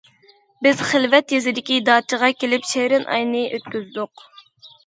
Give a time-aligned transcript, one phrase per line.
[0.67, 4.29] بىز خىلۋەت يېزىدىكى داچىغا كېلىپ شېرىن ئاينى ئۆتكۈزدۇق.